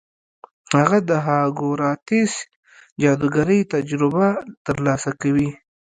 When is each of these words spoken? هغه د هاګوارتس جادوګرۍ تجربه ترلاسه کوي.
هغه 0.77 0.99
د 1.09 1.11
هاګوارتس 1.25 2.31
جادوګرۍ 3.01 3.59
تجربه 3.73 4.27
ترلاسه 4.65 5.11
کوي. 5.21 5.49